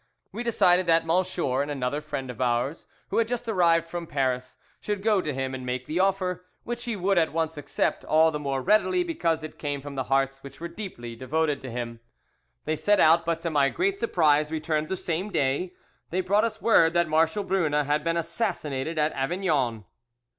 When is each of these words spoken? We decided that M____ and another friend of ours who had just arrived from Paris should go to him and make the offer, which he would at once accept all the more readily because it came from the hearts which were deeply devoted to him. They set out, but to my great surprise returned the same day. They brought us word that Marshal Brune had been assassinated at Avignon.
We 0.31 0.41
decided 0.41 0.87
that 0.87 1.05
M____ 1.05 1.61
and 1.61 1.69
another 1.69 2.01
friend 2.01 2.31
of 2.31 2.41
ours 2.41 2.87
who 3.09 3.17
had 3.19 3.27
just 3.27 3.47
arrived 3.47 3.87
from 3.87 4.07
Paris 4.07 4.57
should 4.79 5.03
go 5.03 5.21
to 5.21 5.31
him 5.31 5.53
and 5.53 5.63
make 5.63 5.85
the 5.85 5.99
offer, 5.99 6.43
which 6.63 6.85
he 6.85 6.95
would 6.95 7.19
at 7.19 7.31
once 7.31 7.55
accept 7.55 8.03
all 8.05 8.31
the 8.31 8.39
more 8.39 8.63
readily 8.63 9.03
because 9.03 9.43
it 9.43 9.59
came 9.59 9.79
from 9.79 9.93
the 9.93 10.05
hearts 10.05 10.41
which 10.41 10.59
were 10.59 10.67
deeply 10.67 11.15
devoted 11.15 11.61
to 11.61 11.69
him. 11.71 11.99
They 12.65 12.75
set 12.77 12.99
out, 12.99 13.27
but 13.27 13.41
to 13.41 13.51
my 13.51 13.69
great 13.69 13.99
surprise 13.99 14.49
returned 14.49 14.87
the 14.89 14.97
same 14.97 15.29
day. 15.29 15.73
They 16.09 16.21
brought 16.21 16.45
us 16.45 16.63
word 16.63 16.95
that 16.95 17.07
Marshal 17.07 17.43
Brune 17.43 17.73
had 17.73 18.03
been 18.03 18.17
assassinated 18.17 18.97
at 18.97 19.13
Avignon. 19.13 19.85